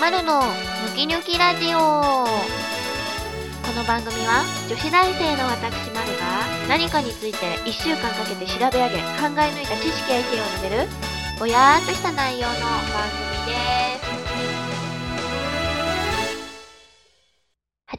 [0.00, 1.78] まるのニョキニョキラジオ。
[1.78, 1.82] こ
[3.76, 10.88] の番組は女子大生の私まるが何かについて1週間かけて調べ上げ考え抜いた知識や意見を述べる
[11.40, 12.62] ぼやーっとした内容の番
[13.10, 13.27] 組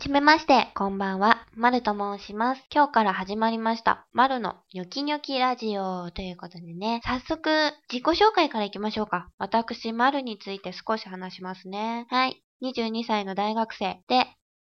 [0.10, 2.66] じめまして、こんばんは、まると申します。
[2.73, 7.51] 今日から始まりました、まるのニョキニョキラジオということでね、早速、
[7.93, 9.29] 自己紹介からいきましょうか。
[9.37, 12.07] 私、まるについて少し話しますね。
[12.10, 12.42] はい。
[12.64, 14.25] 22歳の大学生で、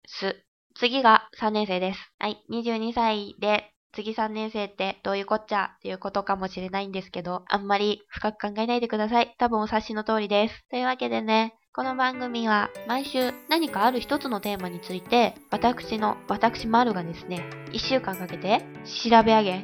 [0.04, 0.44] す。
[0.74, 2.12] 次が3年生です。
[2.18, 2.42] はい。
[2.50, 5.74] 22歳で、次3年生ってどういうこっちゃ？
[5.76, 9.32] っていうことかもしれないんですけど、あんまり深く考えないでください。
[9.38, 10.66] 多分お察しの通りです。
[10.70, 19.58] というわけでね、この番組は毎週何かある一つのテーマについて私の、私マルがですね、一週間かけて調べ上げ、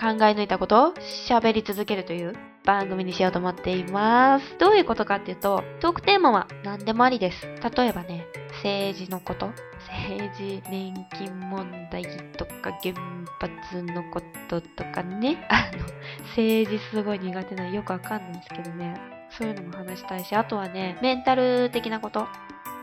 [0.00, 0.94] 考え抜いたことを
[1.28, 2.32] 喋り続けるという
[2.64, 4.56] 番組にしようと思っています。
[4.56, 7.46] どういうことかっていうと、トークテーマは何でもありです。
[7.46, 8.26] 例えばね、
[8.64, 9.52] 政治のこと、
[10.06, 12.04] 政治、年金問題
[12.38, 12.94] とか原
[13.38, 15.84] 発のこととかね、あの、
[16.30, 22.26] 政治すごい苦手なよくわかんないんですけどね、そういうのも話したいし、あとはね、メンタル的なこと、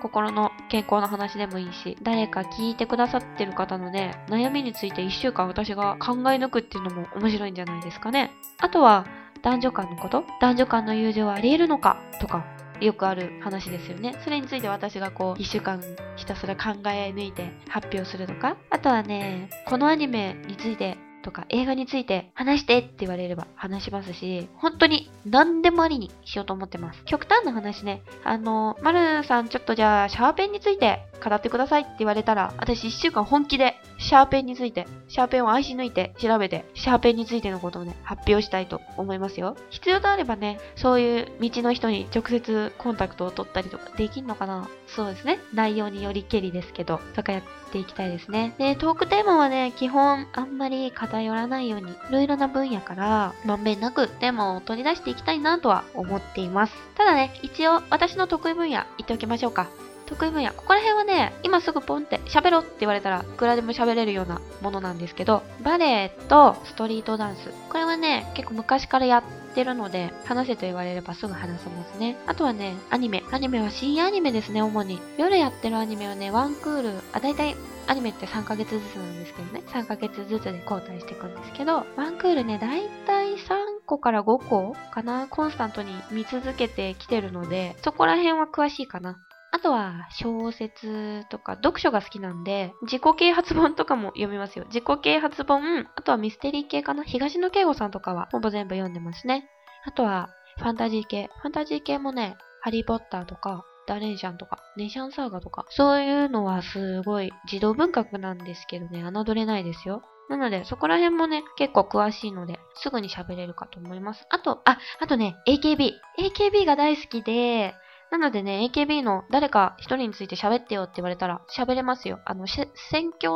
[0.02, 8.32] 心の健康の話でもいいし、誰か聞いてくださってる方のね、悩みについて一週間私が考え抜くっていうのも面白いんじゃないですかね。
[8.60, 9.06] あとは、
[9.42, 12.46] 男女間のこと男女間の友情はあり得るのかとか、
[12.80, 14.16] よくある話ですよね。
[14.24, 15.82] それについて私がこう、一週間
[16.16, 18.58] ひたすら考え抜いて発表するとか。
[18.70, 27.04] あとはね、このアニメについてとか映画について話してって言われれば話しますし、本当に何でもありにしようと思ってます。
[27.06, 39.56] 極端な話ね、あの、まるさんちょっとじゃあシャーペンについて語ってくださいって言われたら、私一週間本気でシャーペンについて、シャーペンを愛し抜いて調べて、シャーペンについてのことをね、発表したいと思いますよ。
[39.70, 45.40] 必要とあればね、そういう道の人に直接コンタクトを取ったりとかできんのかなそうですね。
[45.54, 47.42] 内容によりけりですけど、とかやっ
[47.72, 48.54] ていきたいですね。
[48.58, 56.74] で、トークテーマはね、基本あんまり偏らないように、いろいろな分野から、まんべんなくテーマを取り出していきたいなとは思っています。
[56.96, 59.87] ただね、一応私の得意分野言っておきましょうか。
[60.08, 60.52] 得意分野。
[60.54, 67.52] ここら辺はね、今すぐポンって喋ろうって言われたら、いくらでも喋れるようなものなんですけど、バレエとストリートダンス。
[67.70, 69.24] これはね、結構昔からやっ
[69.54, 72.18] てるので、話せと言われればすぐ話せますね。
[72.26, 73.24] あとはね、アニメ。
[73.32, 75.00] アニメは深夜アニメですね、主に。
[75.18, 77.56] 夜やってるアニメはね、ワンクール、あ、だいたい
[77.88, 79.62] アニメって3ヶ月ずつなんですけどね。
[79.68, 83.38] 3ヶ月ずつで交代していくんですけど、ワンクールね、だいたい3
[83.86, 89.18] 個から5個かなコンスタントに見続けてきてるので、そこら辺は詳しいかな。
[89.52, 94.66] あとは小説とか読書が好きなんで、自己啓発本とかも読みますよ。
[94.66, 97.04] 自己啓発本、あとはミステリー系かな？
[97.04, 99.50] 東野圭吾さんとかはほぼ全部読んでますね。
[99.86, 101.30] あとはファンタジー系。
[101.42, 110.02] ファンタジー系もね、ハリーポッターとか、ダレンシャンとか、ネシャンサーガとか、そういうのはすごい児童文学なんですけどね、侮れないですよ。
[110.30, 114.26] なので、そこら辺もね、結構詳しいので、すぐに喋れるかと思います。
[114.30, 115.94] あと、あ、あとね、AKB。
[116.20, 117.76] AKB が大好きで、
[118.12, 122.20] なのでね、AKB の誰か一人について喋ってよって言われたら喋れますよ。
[122.26, 122.56] あの、し
[122.90, 123.32] 選挙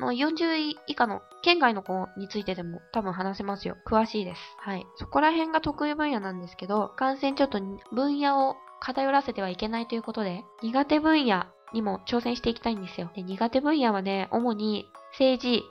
[0.00, 3.76] の40位以下の県外の子についてでも多分話せますよ。
[3.86, 4.40] 詳しいです。
[4.60, 4.86] はい。
[4.96, 7.60] そこら辺が得意分野なんですけど、感染ちょっと
[7.92, 13.10] 分野を偏らせてはいけないということで、苦手分野にも挑戦していきたいんですよ。
[13.14, 15.64] で苦手分野はね、主に政治、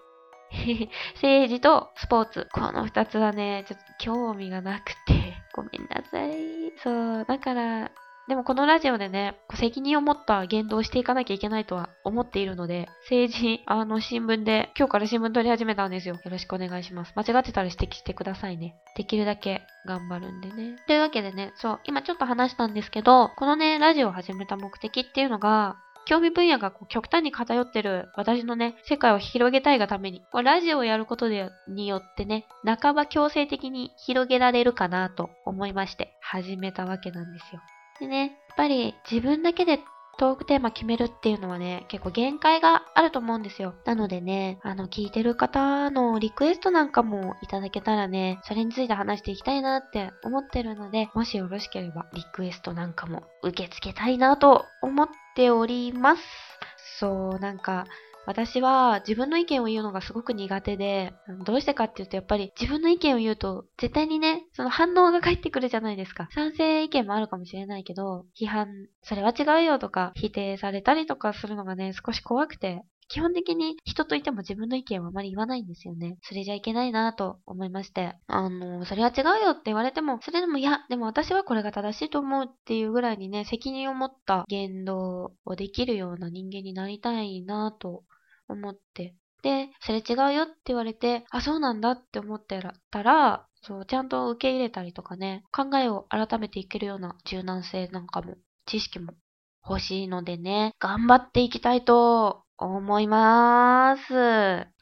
[1.15, 2.47] 政治とスポーツ。
[2.53, 6.73] この二つはね、ちょっと興味がなくて、ごめんなさい。
[6.77, 7.91] そう、だから、
[8.27, 16.15] でもこのラジオでね、責任を持った言動をしていかなきゃいけないとは思っているので、政治、あの、新聞で、今日から新聞取り始めたんですよ。
[16.15, 17.13] よろしくお願いします。
[17.15, 18.75] 間違ってたら指摘してくださいね。
[18.97, 20.75] できるだけ頑張るんでね。
[20.87, 37.61] というわけでね、そう、今ちょっと話したんですけど、このね、ラジオを始めた目的っていうのが、興味分野がこう極端に偏ってる私のね、世界を広げたいがために、こうラジオをやることでによってね、半ば強制的に広げられるかなと思いまして、始めたわけなんですよ。
[37.99, 39.79] でね、やっぱり自分だけで
[40.17, 43.75] トークテーマ決めるっていうのはね、結構限界があると思うんですよ。
[43.85, 56.23] なのでね、あの、聞いてる方のリクエストなんかもいただけたらね、それについて話していきたいなって思ってるので、もしよろしければリクエストなんかも受け付けたいなと思っております。
[56.99, 57.85] そう、なんか、
[58.27, 61.13] 私は自分の意見を言うのがすごく苦手で、
[61.45, 66.27] どうしてかっていうとやっぱり自分の意見を言うと絶対にね、その反応が返ってくるじゃないですか。
[66.35, 68.67] 賛成意見もあるかもしれないけど、批判、
[69.01, 76.17] それは違うよとか否定されたりとかするのがね、少し怖くて基本的に人といても自分の意見はあまり言わないんですよね。
[76.21, 78.15] それじゃいけないなと思いまして。
[78.27, 88.03] あの、それは違うよって言われても、それでもいや、でも私はこれが正しいと思うっていうぐらいにね、責任を持った言動をできるような人間になりたいなと
[88.47, 89.15] 思って。
[89.43, 92.59] で、それ違うよって言われて、あ、そうなんだって思って
[92.91, 98.35] たら、そう、ちゃんと受け入れたりとかね、考えを改めていけるような柔軟性なんかも、
[98.65, 99.13] 知識も
[99.67, 104.13] 欲しいのでね、頑張っていきたいと思いまーす。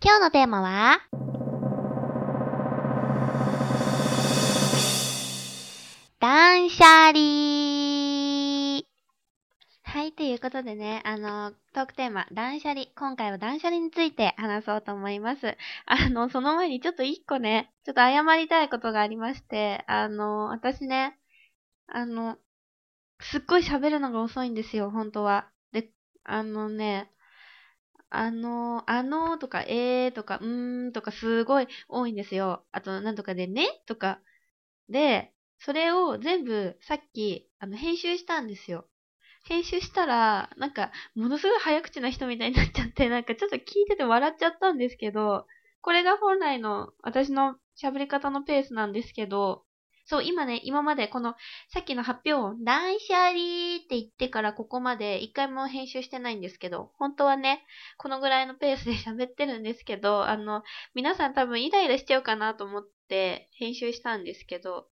[0.04, 1.00] 今日のテーマは、
[6.20, 8.25] 断捨離
[9.96, 12.88] はい、ということでね、あの、トークテーマ、断捨離。
[12.98, 15.56] 今回は断捨離について話そうと思います。
[15.86, 21.18] あの、その前にちょっと一個ね、ちょっと謝りたいことがありまして、あの、私ね、
[21.88, 22.38] あの、
[23.22, 25.50] すっごい喋るのが遅いんですよ、本当は。
[25.72, 25.90] で、
[26.26, 27.10] あのね、
[28.10, 32.66] あの、あのとか、えーとか、うーんとかすごい多いんですよ。
[32.74, 34.20] あと、なんとかでねとか。
[34.90, 38.90] で、それを全部さっき、あの、編集したんですよ。
[39.48, 45.46] 編集したら、なんか、ものすごい早口な人みたいになっちゃって、 なんかちょっと聞いてて笑っちゃったんですけど、
[45.82, 49.64] これが本来の私の喋り方のペースなんですけど、
[50.06, 51.36] そう、今ね、今までこの、
[51.70, 57.64] さっきの発表音、断捨離って言ってからここまで一回も編集してないんですけど、本当はね、
[57.98, 60.64] このぐらいのペースで喋ってるんですけど、あの、
[60.96, 64.88] 皆さん多分イライラしちゃうかなと思って編集したんですけど、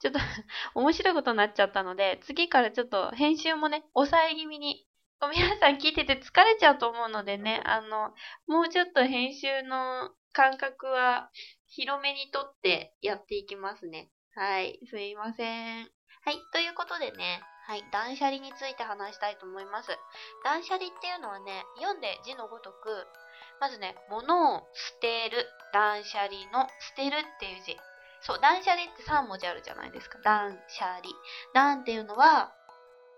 [0.00, 0.18] ちょっと
[0.74, 4.86] 面白いことになっちゃったので、次からちょっと編集もね、抑え気味に、
[5.32, 8.14] 皆さん聞いてて疲れちゃうと思うのでね、あの、
[8.46, 11.30] もうちょっと編集の感覚は
[11.66, 14.10] 広めにとってやっていきますね。
[14.34, 15.90] はい、すいません。
[16.24, 19.90] はい、ということでね、はい、断捨離について話したいと思います。
[20.44, 23.06] 断捨離っていうのはね、読んで字のごとく、
[23.60, 27.76] まずね、物を捨てる、断捨離の捨てるっていう字。
[28.22, 30.18] そう、断捨離って3文字あるじゃないですか。
[30.22, 31.02] 断捨離。
[31.54, 32.52] 断っていうのは、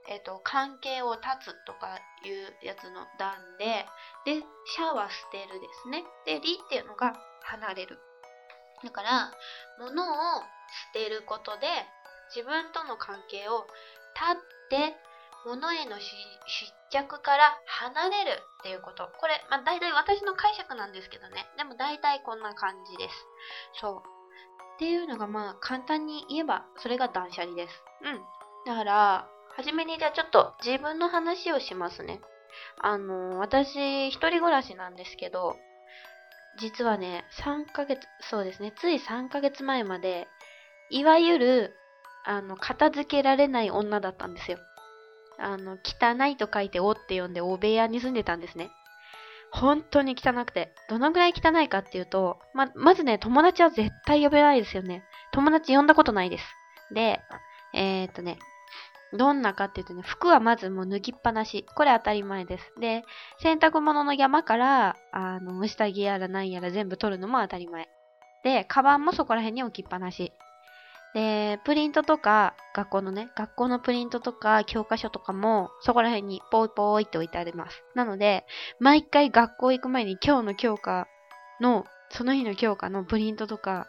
[0.08, 3.86] えっ、ー、と、関係を断つとかいうやつの断で、
[4.24, 4.44] で、
[4.76, 6.04] 捨は捨てるですね。
[6.26, 7.98] で、離っていうのが離れる。
[8.82, 9.32] だから、
[9.78, 10.46] 物を捨
[10.92, 11.66] てることで
[12.34, 13.66] 自分との関係を
[14.14, 14.36] 断っ
[14.70, 14.96] て
[15.44, 16.06] 物への執
[16.90, 19.10] 着から離れるっていうこと。
[19.18, 21.46] これ、まあ大体私の解釈なんですけどね。
[21.56, 23.14] でも大体こんな感じです。
[23.80, 24.21] そう。
[24.82, 27.84] っていうのがまあ簡単に言えばそれが断捨離です。
[28.02, 28.20] うん。
[28.66, 32.20] だから、はじめにじゃあちょっと自分の話をしますね。
[32.80, 35.56] あの、私一人暮らしなんですけど、
[36.58, 40.26] 実はね、3ヶ月、そうですね、つい3ヶ月前まで、
[40.90, 41.76] いわゆる、
[42.24, 44.58] あの、片付けられない女だったんですよ。
[45.38, 48.72] あの、汚いと書いておって呼んで、お部屋に住んでたんですね。
[49.52, 50.74] 本当に汚くて。
[50.88, 55.04] どのぐらい汚いかっていうと、ま、まずね、友達は絶対呼べないですよね。
[55.32, 56.44] 友達呼んだことないです。
[56.94, 57.20] で、
[57.74, 58.38] えー、っとね、
[59.12, 61.66] どんなかっていうとね、服はまずもう脱ぎっぱなし。
[61.74, 62.72] これ当たり前です。
[62.80, 63.04] で、
[63.40, 67.88] 洗濯物の山から、あの、下着やら何やら全部取るのも当たり前。
[68.44, 70.32] で、カバンもそこら辺に置きっぱなし。
[71.14, 77.84] で、プリントとか、学校のね、学校のプリントとか、教科書とかも、そこら辺にポイポイって置いてあります。
[77.94, 78.46] なので、
[78.80, 81.06] 毎回学校行く前に今日の教科
[81.60, 83.86] の、その日の教科のプリントとか、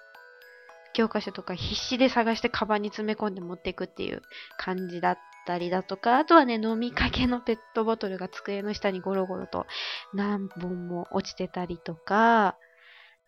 [0.93, 4.21] 教科書とか必死で探してカバンに詰め込んで持っていくっていう
[4.57, 9.65] 感じだったりだとか、あとはね、飲みかけのペットボトルが机の下にゴロゴロと
[10.13, 12.57] 何本も落ちてたりとか、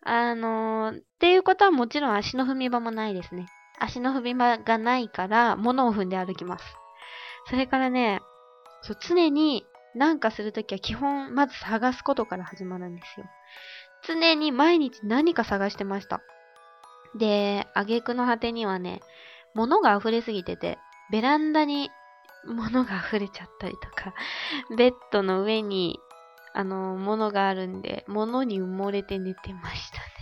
[0.02, 3.46] あのー、っていうことはもちろん足の踏み場もないですね。
[3.80, 6.64] 足の踏み場がないから物を踏んで歩きます。
[7.48, 8.20] それからね、
[8.82, 13.26] そう常に何かするときは基本まず探すことから始まるんですよ。
[14.06, 16.20] 常に毎日何か探してました。
[17.18, 19.00] で、挙句の果てにはね、
[19.54, 20.78] 物が溢れすぎてて、
[21.10, 21.90] ベランダに
[22.44, 24.14] 物が溢れちゃったりとか、
[24.76, 25.98] ベッドの上に、
[26.54, 30.15] あの、物があるんで、物に埋もれて寝てましたね。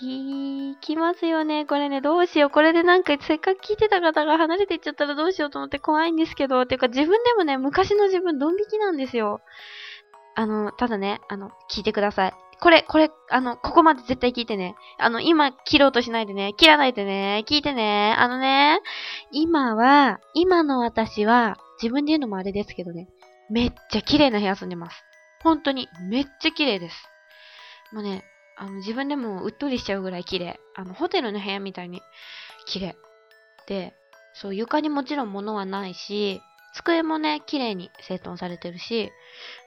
[0.00, 1.66] 引きますよね。
[1.66, 2.50] これね、どうしよう。
[2.50, 9.40] これでなんかせっかく聞いてた方が離れていっちゃったらどうしようと思って怖いんですけど、ていうか自分でもね、昔の自分ドン引きなんですよ。
[10.34, 12.32] あの、ただね、あの、聞いてください。
[12.60, 14.76] これ、これ、あの、ここまで絶対聞いてね。
[14.98, 16.54] あの、今切ろうとしないでね。
[16.56, 17.44] 切らないでね。
[17.48, 18.14] 聞いてね。
[18.16, 18.80] あのね、
[19.32, 23.08] 今は、今の私は、自分で言うのもあれですけどね、
[23.50, 25.04] めっちゃ綺麗な部屋住んでます。
[25.42, 26.96] 本当に、めっちゃ綺麗です。
[27.92, 28.22] もうね、
[28.62, 30.60] あの、自分でもうっとりしちゃうぐらい綺麗。
[30.76, 32.00] あの、ホテルの部屋みたいに
[32.64, 32.96] 綺麗。
[33.66, 33.92] で、
[34.34, 36.40] そう、床にもちろん物はないし、
[36.74, 39.10] 机もね、綺麗に整頓されてるし、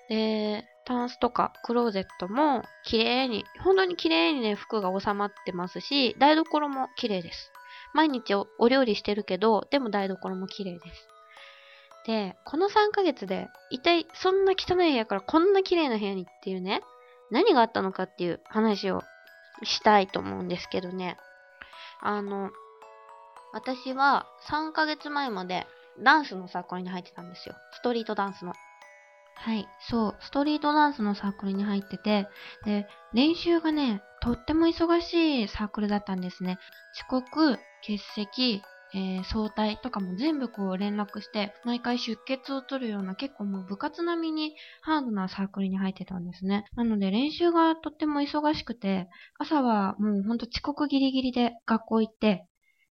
[0.07, 7.51] で、タンスとかクローゼットも綺麗に、本当に綺麗にね、服が収まってますし、台所も綺麗です。
[7.93, 11.07] 毎日お料理してるけど、でも台所も綺麗です。
[12.07, 16.81] で、この3ヶ月で、一体そんな汚い部屋からこんな綺麗な部屋にっていうね、
[17.31, 19.03] 何があったのかっていう話を
[19.63, 21.17] したいと思うんですけどね。
[22.01, 22.51] あの、
[23.53, 25.65] 私は3ヶ月前まで
[26.03, 27.55] ダンスのサークルに入ってたんですよ。
[27.71, 28.53] ストリートダンスの。
[29.37, 32.27] はい、そう、ストリートダンスのサークルに入ってて、
[32.65, 36.57] で、練習がね、とっても忙しいサークルだったんですね。
[36.95, 38.61] 遅刻、欠席、
[38.93, 46.65] えー、早退とかも全部こう連絡して、毎回出血を取るような結構もう部活並みにハードなサークルに入ってたんですね。
[46.75, 52.47] なので練習がとっても忙しくて、朝はもうほんと遅刻ギリギリで学校行って、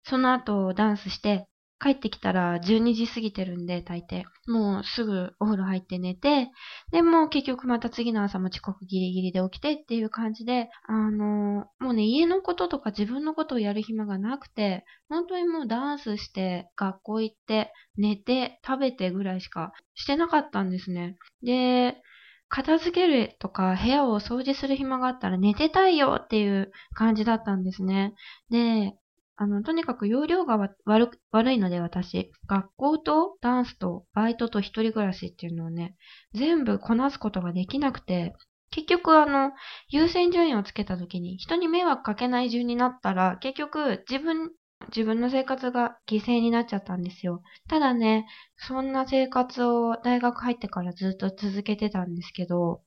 [0.04, 1.48] その後ダンスして、
[1.80, 4.24] 帰ってきたら12時過ぎてるんで、大抵。
[4.48, 6.50] もうすぐお風呂入って寝て、
[6.92, 21.18] で、もう結局また次の朝も遅刻ギリギリで起きてっていう感じで、あのー、もうね、家のこととか自分のことをやる暇がなくて、本当にもうダンスして、学校行って、寝て、食べてぐらいしかしてなかったんですね。
[21.44, 22.02] で、
[22.50, 28.14] 片付けるとか部屋を掃除する暇があったら寝てたいよっていう感じだったんですね。
[28.50, 28.94] で、
[29.40, 35.96] あの、とにかく容量が悪悪いので私、学校とダンスとバイトと一人暮らしっていうのをね、
[36.34, 38.34] 全部こなすことができなくて、
[38.72, 39.52] 結局あの、
[39.90, 44.52] 優先順位をつけた時に人に迷惑かけない順になったら、結局自分、
[44.88, 47.44] 自分の生活が犠牲になっちゃったんですよ。
[47.70, 48.26] ただね、
[48.56, 52.82] そんな生活を大学入ってからずっと続けてたんですけど、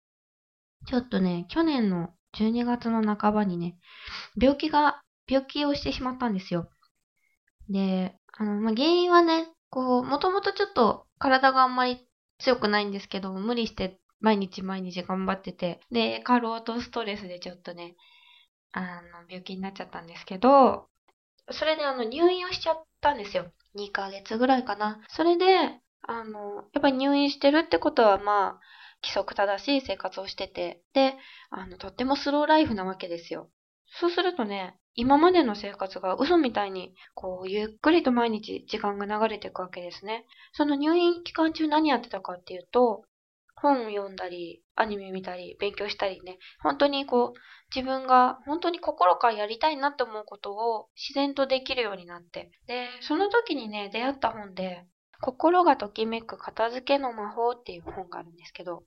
[0.88, 3.76] ちょっとね、去年の12月の半ばにね、
[4.40, 6.68] 病気が病気をしてしまったんですよ。
[7.68, 12.06] で、あの、まあ、原因はね、こう、もともとちょっと体があんまり
[12.38, 17.96] 強くないんですけど、無理して毎日毎日頑張ってて、で、過労とストレスでちょっとね、
[18.72, 20.88] あの、病気になっちゃったんですけど、
[21.50, 23.52] それであの、入院をしちゃったんですよ。
[23.74, 25.00] 2ヶ月ぐらいかな。
[25.08, 28.60] それで、あの、やっぱり入院してるってことは、まあ、
[29.02, 31.16] 規則正しい生活をしてて、で、
[31.50, 33.50] あの、とってもスローライフなわけですよ。
[33.98, 40.26] そうするとね、今までの生活が嘘みたいに、こう、ゆっくりと毎日時間が流れていくわけですね。
[40.52, 43.04] その入院期間中何やってたかっていうと、
[43.56, 47.38] 本を読んだり、アニメ見たり、勉強したりね、本当にこう、
[47.74, 52.50] 自分が本当に心からやりたいなって思うことを自然とできるようになって。
[52.66, 54.86] で、その時にね、出会った本で、
[55.20, 58.84] 心がときめく片付けの魔法っていう本があるんですけど、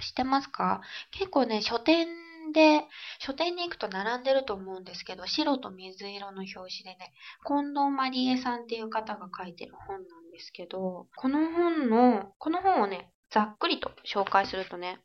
[0.00, 0.80] 知ってますか？
[1.10, 2.06] 結構ね、書店
[2.52, 2.84] で、
[3.18, 7.12] 書店に行くと並んでると思うんですけど、白と水色の表紙でね、
[7.46, 15.00] 近藤まりえさんっていう方が書いてる本なんですけど、この本の、この本をね、ざっくりと紹介するとね、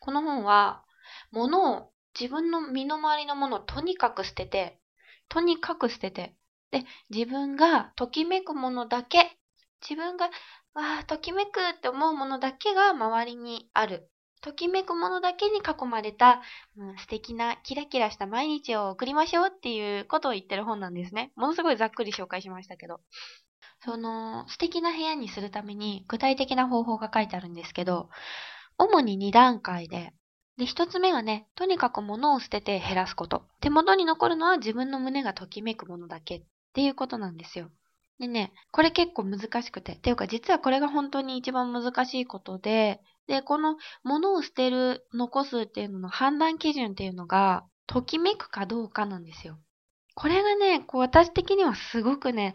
[0.00, 0.84] この本は、
[1.30, 4.80] 物を、自分の身の回りのものをとにかく捨てて、
[5.28, 6.34] とにかく捨てて、
[6.70, 9.38] で、自分がときめくものだけ、
[9.80, 10.26] 自分が、
[10.74, 14.10] わあ、ときめくって思うものだけが周りにある。
[14.40, 16.42] ときめくものだけに囲まれた、
[16.76, 21.32] うん、素敵なキラキラした毎日を送りましょうっていうことを言ってる本なんですね。
[21.36, 23.00] ものすごいざっくり紹介しましたけど。
[23.84, 28.10] その素敵な部屋にするために具体的な方法が書いてあるんですけど、
[28.76, 30.12] 主に2段階で、
[30.56, 33.44] で、1つ目はね、とにかく物を捨てて減らすこと。
[33.60, 36.42] 手元に残るのは自分の胸がときめくものだけっ
[36.72, 37.70] ていうことなんですよ。
[38.18, 39.92] でね、これ結構難しくて。
[39.92, 49.58] っていうか実はこれが本当に一番難しいことで、で、この物を捨てる、残すっていうのの判断基準っていうのが、ときめくかどうかなんですよ。
[50.14, 52.54] これがね、こう私的にはすごくね、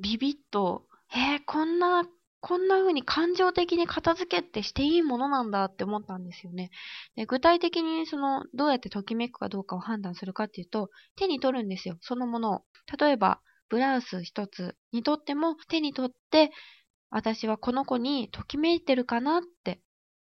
[0.00, 2.04] ビビッと、えー、こんな、
[2.40, 6.70] こんな風に感情的に片付けってしていいものなんだって思ったんですよね。
[7.14, 12.62] で具体的にその、どうやってときめくかどうかを判断するかっていうと、手に取るんですよ、そのものを。
[12.98, 16.50] 例えば、ブラウス一つにとっても手に取って、
[17.10, 19.80] 私はこの子にときめいてるかなって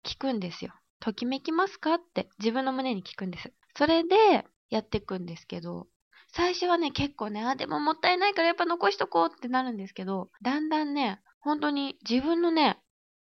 [0.08, 0.72] 聞くんですよ。
[1.00, 1.94] ときめきますか？
[1.94, 3.52] って自分の胸に聞くんです。
[3.76, 5.86] それでやっていくんですけど、
[6.32, 12.78] 最初はね、結構ね、あ、でももったいないからやっぱ残しとこうってなるんですけど、だんだんね、本当に自分のね、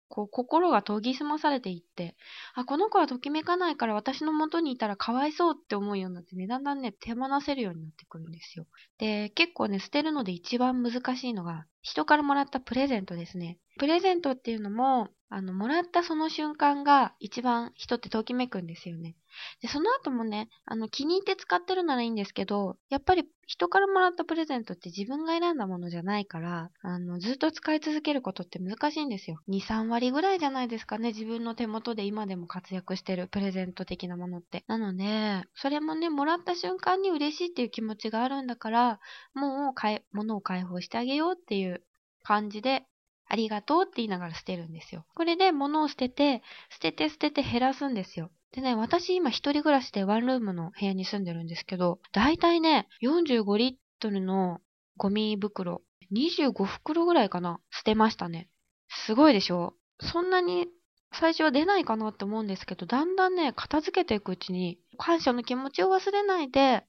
[0.08, 2.16] こう心が研ぎ澄まされていって、
[2.54, 8.66] あ、この子はときめかないから私の元にいたらかわいそうって思うようになってね、だんだんね、手放せるようになってくるんですよ。
[8.98, 13.58] で、結構ね、捨てるので一番難しいのが、人からもらったプレゼントですね。
[13.78, 19.16] プレゼントっていうのも、あの、もらったその瞬間が一番人ってときめくんですよね。
[19.60, 29.40] で、その後もね、あの、気に入って使ってるならいいんですけど、やっぱり人からもらったプレゼントって自分が選んだものじゃないから、あの、ずっと使い続けることって難しいんですよ。
[29.48, 34.64] 2、3割ぐらいじゃないですかね、自分の手元で今でも活躍してるプレゼント的なものって。
[34.68, 39.00] なので、それもね、もらった瞬間に嬉しいっていう気持ちがあるんだから、
[39.34, 39.74] もう、
[40.12, 41.82] 物を解放してあげようっていう
[42.22, 42.84] 感じで
[43.28, 45.04] ありがとうって言いながら捨てるんですよ。
[45.14, 48.30] これで物を捨てて、捨てて捨てて減らすんですよ。
[48.52, 54.60] でね、私今一人暮らしでワンルームの部屋に住んでるんですけど、だいたいね、45リットルの
[54.96, 55.82] ゴミ袋、
[56.14, 58.48] 25袋ぐらいかな、捨てましたね。
[58.88, 59.74] すごいでしょ？
[60.00, 60.68] そんなに
[61.12, 66.84] 最初は出ないかなって思うんですけど、だんだんね、片付けていくうちに、感謝の気持ちを忘れないで、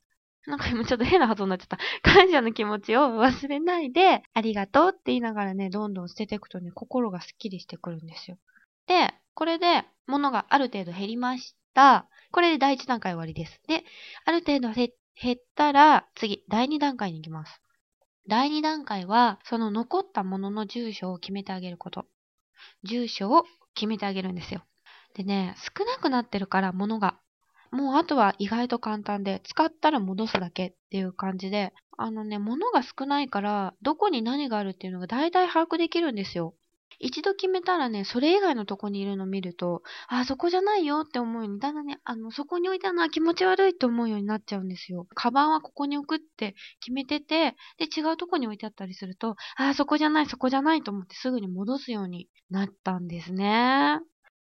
[0.47, 1.77] なんか今ちょっと変な発音になっちゃった。
[2.01, 8.37] 感謝の気持ちを忘れないで、ありがとうって言いながらね、どんどん捨てていくとね、心がスッキリしてくるんですよ。
[8.87, 12.07] で、これで物がある程度減りました。
[12.31, 13.61] これで第一段階終わりです。
[13.67, 13.83] で、
[14.23, 14.89] ある程度減
[15.33, 17.61] ったら、次、第二段階に行きます。
[18.27, 22.05] 第二段階は、その残ったものの住所を決めてあげること。
[22.83, 24.63] 住所を決めてあげるんですよ。
[25.13, 27.19] でね、少なくなってるから物が。
[27.71, 36.53] もうあとは意外と簡単で、使ったら戻すだけっていう感じで、あのね、物が少ないから、どこに何があるっていうのが大体把握できるんですよ。
[36.99, 45.07] 一度決めたらね、それ以外のとこにいるのを見ると、あ、そこじゃないよって思うように、だんだんね、あの、そこに置いたのは気持ち悪いって思うようになっちゃうんですよ。
[45.13, 53.99] カバンはここに置くって決めてて、で、違うとこに置いてあったりすると、あ、そこじゃない、そこじゃないと思ってすぐに戻すようになったんですね。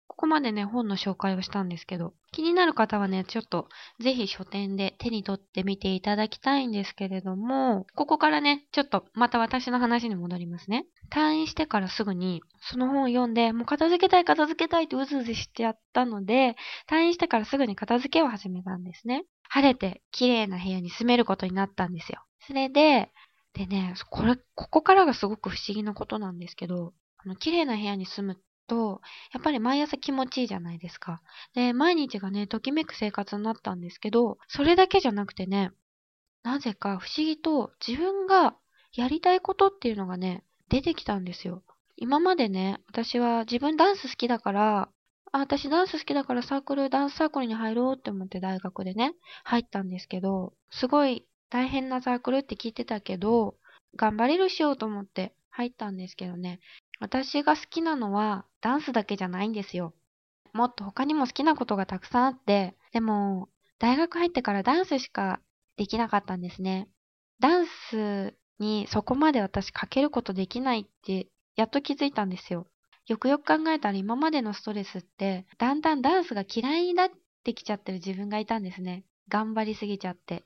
[0.08, 10.86] ここまでね、本の紹介をしたんですけど、気になる方はね、ちょっとぜひ書店で手に取ってみていただきたいんですけれども、ここからね、ちょっとまた私の話に戻りますね。
[11.12, 16.56] 退院してからすぐに、その本を読んで、もう片付けたい、片付けたいってうずうずしちゃったので、
[16.90, 19.26] 退院してからすぐに片付けを始めたんですね。
[19.48, 22.24] 晴れて綺麗な部屋に住めることになったんですよ。
[22.48, 23.12] それで、
[23.54, 28.38] でね、これ、ここからがすごく不思議なことなんですけど、あの、綺麗な部屋に住むっ
[28.68, 29.02] と、
[29.34, 31.22] やっぱり毎朝気持ちいいじゃないですか。
[31.54, 35.72] で、毎日がね、ときめく生活になったんですけど、それだけじゃなくてね、
[36.44, 38.56] なぜか不思議と自分が
[38.94, 41.64] やりたいことっていうのがね、出てきたんですよ。
[41.96, 44.90] 今までね、私は自分ダンス好きだから、
[45.32, 53.56] あ、私ダンス好きだからサークル、ダンスサークルに入ろうって思って大学でね、入ったんですけど、すごい大変なサークルって聞いてたけど、
[53.96, 56.60] 頑張れるしようと思って入ったんですけどね、
[57.00, 59.94] 私が好きなのはダンスだけじゃないんですよ。
[60.54, 65.40] もっと他にも好きなことがたくさんあって、でも、大学入ってからダンスしか
[65.78, 66.88] できなかったんですね。
[67.40, 72.68] ダンスにそこまで私かけることできないってやっと気づいたんですよ。
[73.08, 77.10] よくよく考えたら今までのストレスってだんだんダンスが嫌いになっ
[77.44, 79.04] てきちゃってる自分がいたんですね。
[79.28, 80.44] 頑張りすぎちゃって。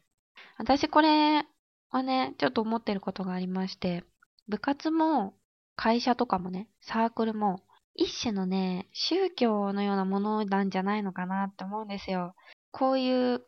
[0.58, 1.46] 私これ
[1.90, 4.04] はね、ちょっと思ってることがありまして、
[4.48, 5.36] 部活も
[5.78, 7.62] 会社とかもね、サークルも、
[7.96, 12.36] 一種のね、宗教のようなものなんじゃないのかなって思うんですよ。
[12.72, 13.44] こういう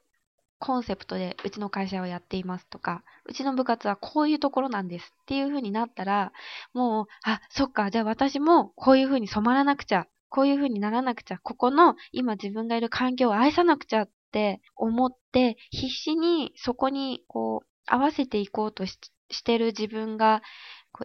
[0.60, 6.32] コンセプトでうちの会社をやっていますとか、うちの部活はこういうところなんですっていう風になったら、
[6.74, 19.00] もう、あ、そっか、じゃあ私もこういう風に染まらなくちゃ、こういう風にならなくちゃ、ここの今自分がいる環境を愛さなくちゃって思って、必死にそこにこう合わせていこうとし
[19.44, 20.42] てる自分が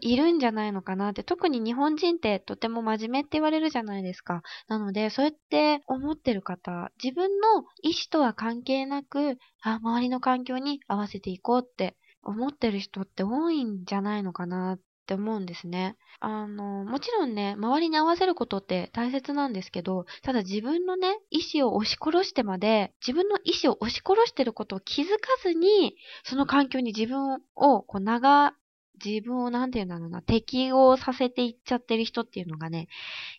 [0.00, 4.42] いるんじゃないのかなって、特に日本人ってとても真面目って言われるじゃないですか。
[4.68, 15.96] なので、そうやって思ってる方、自分の意思とは関係なく、あ、周りの環境に合わせていこうって思ってる人って多いんじゃないのかなって思うんですね。
[16.20, 25.94] あの、もちろんね、周りに合わせることって大切なんですけど、ただ自分のね、意思を押し殺してまで、自分の意思を押し殺してることを気づかずに、
[26.24, 28.54] その環境に自分をこう長
[29.02, 32.88] 自分をなんて言うんだろうな、適応させていっちゃってる人っていうのがね、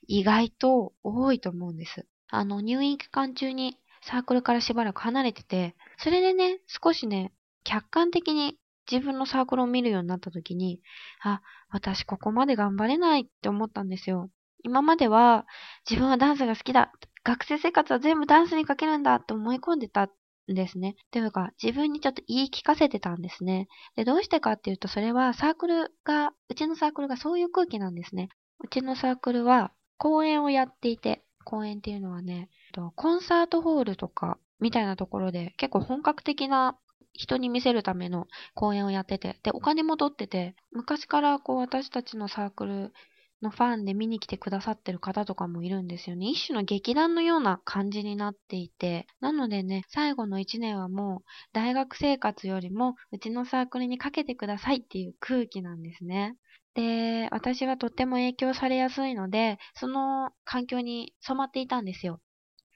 [0.07, 2.05] 意外と多いと思うんです。
[2.29, 7.31] あの、入院期間中にサークルからしばらく離れてて、それでね、少しね、
[7.63, 8.57] 客観的に
[8.91, 10.81] 自分のサークルを見るようになった時に、
[11.21, 14.29] あ、私ここまで頑張れないって思ったんですよ。
[14.63, 15.45] 今までは
[15.89, 16.91] 自分はダンスが好きだ。
[17.23, 20.09] 学生生活は全部ダンスにかけるんだって思い込んでた
[20.47, 20.95] ですね。
[21.11, 23.67] というか、自分にちょっと言い聞かせてたんですね。
[23.95, 28.29] で、どうしてかっていうと、それはサークルが、うちのサークルがそういう空気なんですね。
[28.63, 32.49] うちのサークルは公演をやっていて、公演っていうのはね、
[32.95, 36.77] コンサートホールとかみたいなところで結構本格的な
[37.13, 42.93] 人に見せるための公演をやってて、で、お金も取ってて、昔からこう私たちのサークル
[43.41, 46.29] のファンで見に来てくださってる方とかもいるんですよね。
[46.29, 49.07] 一種の劇団のような感じになっていて。
[49.19, 56.35] なのでね、最後の1年はもう大学生活よりもうちのサークルにかけてくださいっていう空気なんですね。
[56.73, 62.21] で、私はとっても影響されやすいので、その環境に染まっていたんですよ。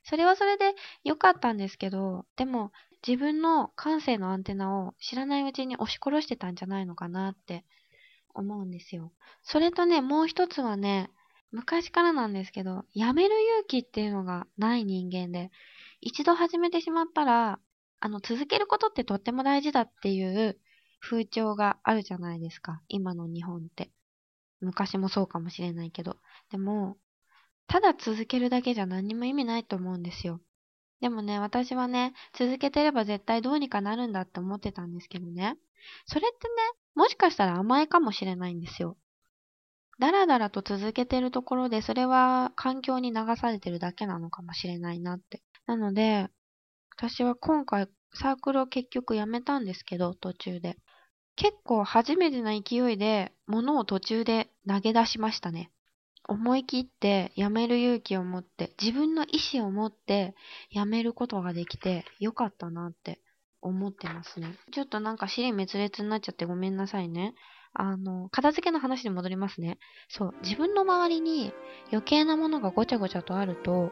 [0.03, 2.71] それはそれで良かったんですけど、でも
[3.07, 7.63] 自分の感性のアンテナを知らないうちに押し殺してたんじゃないのかなって
[8.33, 9.11] 思うんですよ。
[9.43, 11.09] それとね、もう一つはね、
[11.51, 15.51] 昔からなんですけど、やめる勇気っていうのがない人間で、
[16.01, 17.59] 一度始めてしまったら、
[17.99, 20.59] あの、続けることってとっても大事だっていう
[21.01, 22.81] 風潮があるじゃないですか。
[22.87, 23.91] 今の日本って。
[24.61, 26.17] 昔もそうかもしれないけど。
[26.51, 26.97] でも、
[27.67, 30.41] ただ続けるだけじゃ何にも意味ないと思うんですよ。
[31.01, 35.57] でもね、私はね、続けてれば絶対どうにかなるんだって思ってたんですけどね。
[36.05, 36.53] それってね、
[36.99, 38.97] もしかしたら甘えかもしれないんですよ。
[39.99, 45.41] だらだらと続けてるところで、それは環境に流されてるだけなのかもしれないなって。
[45.65, 46.27] なので、
[46.97, 50.75] 私は今回サークルを結局やめたんですけど、途中で。
[51.37, 55.71] 結構初めてな勢いで物を途中で投げ出しましたね。
[56.27, 60.35] 思い切ってやめる勇気を持って、自分の意志を持って
[60.69, 63.21] やめることができてよかったなって
[63.61, 64.55] 思ってますね。
[64.71, 67.33] ちょっとなんか尻滅裂になっちゃってごめんなさいね。
[67.73, 69.77] あの、片付けの話に戻りますね。
[70.07, 71.53] そう、自分の周りに
[71.91, 73.91] 余計なものがごちゃごちゃとあると、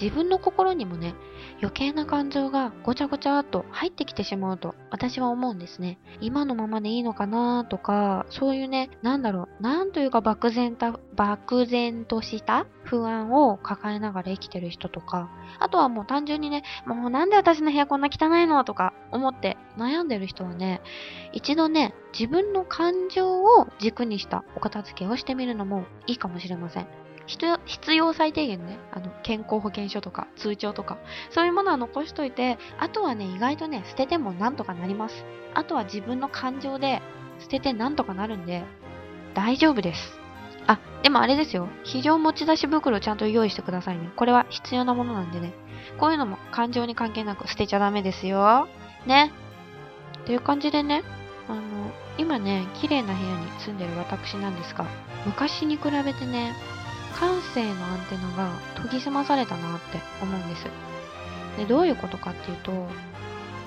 [0.00, 1.14] 自分の心にもね、
[1.60, 5.98] 余計な感情がごちゃごちゃっと入ってきてしまうと私は思うんですね。
[6.20, 20.80] 今のままでいいのかなとか、そういうね、なんだろう、なんというか漠然と、漠然とした不安を抱えながら生きてる人とか、あとはもう単純にね、もうなんで私の部屋こんな汚いのとか思って悩んでる人はね、
[21.32, 27.01] 一度ね、自分の感情を軸にしたお片付けをしてみるのもいいかもしれません。
[27.26, 30.98] 必要最低限ね、あの、健康保険証とか通帳とか、
[31.30, 35.24] そういうものは残しといて、あとはね、意外とね、捨ててもなんとかなります。
[35.54, 37.02] あとは自分の感情で
[37.38, 38.64] 捨ててなんとかなるんで、
[39.34, 40.18] 大丈夫です。
[40.66, 41.68] あ、でもあれですよ。
[41.84, 44.10] 非常持ち出し袋ちゃんと用意してくださいね。
[44.16, 45.52] これは必要なものなんでね。
[45.98, 48.68] こういうのも感情に関係なく捨てちゃダメですよ。
[49.06, 49.32] ね。
[50.26, 51.02] という感じでね、
[51.48, 51.60] あの、
[52.18, 54.86] 今ね、綺麗な部屋に住んでる私なんですが、
[55.26, 56.54] 昔に比べてね、
[57.12, 60.66] 感性のアンテナが研ぎ澄まされたなって思うんです。
[61.56, 62.88] で、どういうことかっていうと、ま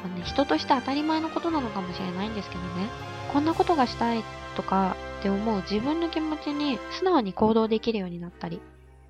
[0.05, 2.89] あね、人として当たり前のことなのかもしれないんですけどね、
[3.31, 4.23] こんなことがしたい
[4.55, 8.61] とかって思う自分の気持ちに素直に行動できるようになったり、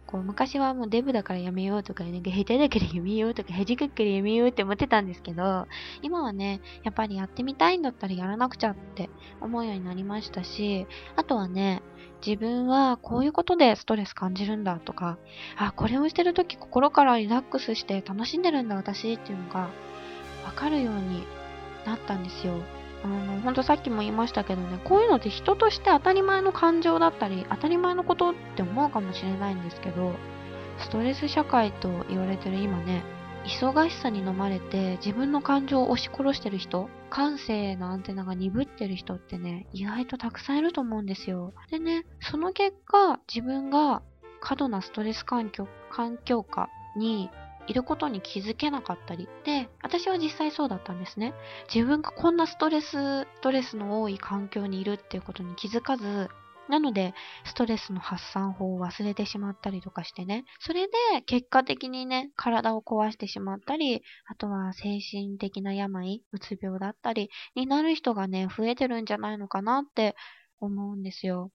[0.08, 5.68] こう昔はもうデブだからやめようとか、なんか下手だからやめようとか、恥かくっからやめようって思ってたんですけど、
[6.02, 9.10] 今はね、やっぱりやってみたいんだったらやらなくちゃって
[9.42, 11.82] 思うようになりましたし、あとはね、
[12.26, 15.18] 自分はこういうことでストレス感じるんだとか、
[15.58, 19.70] あ、これをしてるとき心からリラックスして楽しんでるんだ私っていうのが
[20.46, 21.24] わかるように
[21.86, 22.54] なったんですよ。
[23.04, 30.14] あの、ほんとさっきも言いましたけどね、こういうのって人として当たり前の感情だったり、当たり前のことって思うかもしれないんですけど、
[30.80, 33.04] ストレス社会と言われてる今ね、
[33.46, 41.54] 忙しさに飲まれて自分の感情を押し殺してる人、感性のアンテナが鈍ってる人ってね、意外とたくさんいると思うんですよ。
[41.70, 44.02] でね、その結果、自分が
[44.42, 47.30] 過度なストレス環境、環境下に
[47.68, 49.28] いることに気づけなかったり。
[49.44, 51.36] で、私は実際そうだったんですね。
[51.74, 56.30] 自分がこんなストレス、ストレスの多い環境にいるっていうことに気づかず、
[56.70, 57.14] なので、
[57.46, 60.46] ストレスの発散法を忘れてしまったりとかしてね。
[60.60, 60.94] それで、
[61.26, 70.16] 結果的にね、体を壊してしまったり、あとは精神的な病、うつ病だったり、になる人がね、増えてるんじゃないのかなって
[70.60, 71.52] 思うんですよ。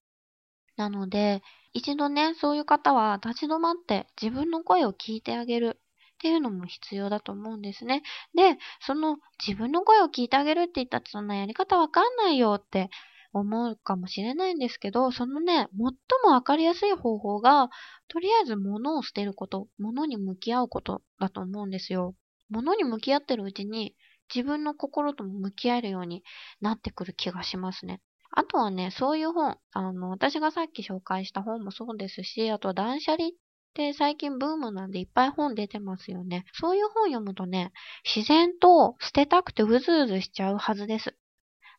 [0.77, 1.43] なので、
[1.73, 5.79] 一度ね、そういう方は立ち止まって自分の声を聞いてあげる。
[6.15, 8.03] っていうのも必要だと思うんですね。
[8.35, 12.91] で、その自分の声を聞いてあげるって言ったってそんなやり方わかんないよって
[13.33, 15.79] 思うかもしれないんですけど、そのね、最
[16.23, 17.69] もわかりやすい方法が、
[18.07, 22.15] とりあえず物を捨てること、物に向き合うことだと思うんですよ。
[22.49, 23.95] 物に向き合ってるうちに、
[24.33, 26.23] 自分の心とも向き合えるように
[26.61, 28.01] なってくる気がしますね。
[28.31, 33.31] あとはね、そういう本、あの、私がさっき紹介した本もそうですし、あと断捨離っ
[33.73, 36.45] て最近ブームなんでいっぱい本出てますよね。
[36.53, 37.71] そういう本読むとね、
[38.03, 41.15] 自然と捨てたくてうずうずしちゃうはずです。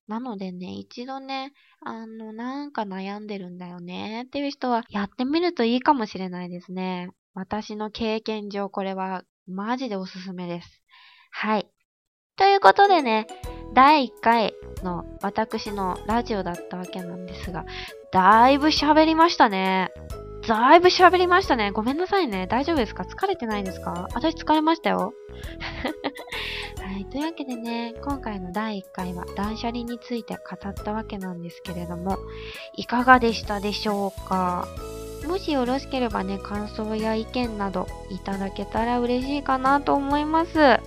[0.09, 7.11] なのでね、一度ね、あの、なんか悩んでるんだよねっていう人はやってみるといいかもしれないですね。
[7.35, 10.83] 私の経験上これはマジでおすすめです。
[11.31, 11.67] はい。
[12.37, 13.27] ということでね、
[13.75, 17.65] 第1回の私のラジオだったわけなんですが、
[18.13, 19.91] だいぶ喋りましたね。
[20.47, 21.71] だいぶ喋りましたね。
[21.71, 22.47] ごめんなさいね。
[22.49, 23.05] 大丈夫ですか？
[23.05, 24.09] 疲れてないですか？
[24.13, 25.15] 私疲れましたよ。
[26.93, 27.07] はい。
[27.07, 32.19] というわけでね、今回の第1回は断捨離について語ったわけなんですけれども、
[32.77, 34.69] いかがでしたでしょうか？
[35.27, 40.61] もしよろしければね、感想や意見などいただけたら嬉しいかなと思います。
[40.61, 40.81] あ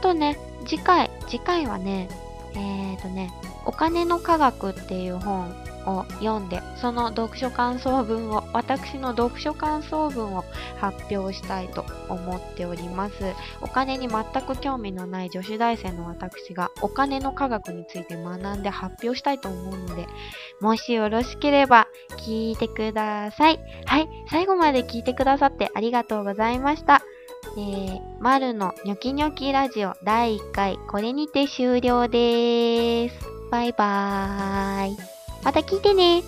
[0.00, 2.08] とね、次回、次回はね、
[2.54, 3.30] えーとね、
[3.66, 5.54] お金の科学っていう本
[5.86, 10.44] を読んで、その読書感想文を、私の読書感想文を
[10.80, 13.14] 発表したいと思っております。
[13.60, 20.06] お金に全く興味のない女子大生の私がお金の科学について学んで発表したいと思うので、
[20.60, 23.60] もしよろしければ聞いてください。
[23.86, 27.02] はい、最後まで聞いてくださってありがとうございました。
[27.56, 33.16] えー、まるのニョキニョキラジオ第1回、これにて終了です。
[33.50, 35.15] バイバーイ。
[35.46, 36.24] また聞いてね。